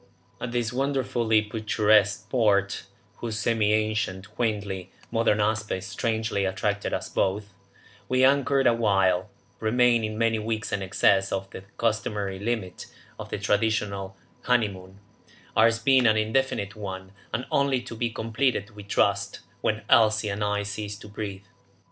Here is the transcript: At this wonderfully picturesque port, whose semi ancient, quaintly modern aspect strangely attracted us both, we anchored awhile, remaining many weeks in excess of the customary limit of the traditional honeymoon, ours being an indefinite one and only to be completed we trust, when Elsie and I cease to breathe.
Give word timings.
At 0.41 0.51
this 0.51 0.73
wonderfully 0.73 1.43
picturesque 1.43 2.27
port, 2.27 2.85
whose 3.17 3.37
semi 3.37 3.71
ancient, 3.71 4.33
quaintly 4.33 4.91
modern 5.11 5.39
aspect 5.39 5.83
strangely 5.83 6.43
attracted 6.43 6.91
us 6.91 7.07
both, 7.07 7.53
we 8.09 8.25
anchored 8.25 8.65
awhile, 8.65 9.29
remaining 9.59 10.17
many 10.17 10.39
weeks 10.39 10.71
in 10.71 10.81
excess 10.81 11.31
of 11.31 11.51
the 11.51 11.65
customary 11.77 12.39
limit 12.39 12.87
of 13.19 13.29
the 13.29 13.37
traditional 13.37 14.17
honeymoon, 14.41 14.97
ours 15.55 15.77
being 15.77 16.07
an 16.07 16.17
indefinite 16.17 16.75
one 16.75 17.11
and 17.31 17.45
only 17.51 17.79
to 17.81 17.95
be 17.95 18.09
completed 18.09 18.71
we 18.71 18.81
trust, 18.81 19.41
when 19.61 19.83
Elsie 19.87 20.29
and 20.29 20.43
I 20.43 20.63
cease 20.63 20.97
to 20.97 21.07
breathe. 21.09 21.43